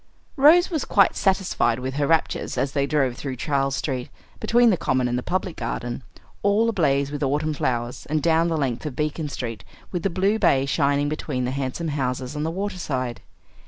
Rose 0.35 0.71
was 0.71 0.83
quite 0.83 1.15
satisfied 1.15 1.77
with 1.77 1.93
her 1.93 2.07
raptures 2.07 2.57
as 2.57 2.71
they 2.71 2.87
drove 2.87 3.15
through 3.17 3.35
Charles 3.35 3.75
Street, 3.75 4.09
between 4.39 4.71
the 4.71 4.75
Common 4.75 5.07
and 5.07 5.15
the 5.15 5.21
Public 5.21 5.55
Garden, 5.55 6.01
all 6.41 6.67
ablaze 6.69 7.11
with 7.11 7.21
autumn 7.21 7.53
flowers, 7.53 8.07
and 8.07 8.19
down 8.19 8.47
the 8.47 8.57
length 8.57 8.87
of 8.87 8.95
Beacon 8.95 9.29
Street 9.29 9.63
with 9.91 10.01
the 10.01 10.09
blue 10.09 10.39
bay 10.39 10.65
shining 10.65 11.07
between 11.07 11.45
the 11.45 11.51
handsome 11.51 11.89
houses 11.89 12.35
on 12.35 12.41
the 12.41 12.49
water 12.49 12.79
side. 12.79 13.21